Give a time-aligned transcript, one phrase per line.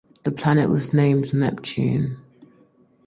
[0.23, 2.17] The planet was named "Neptune".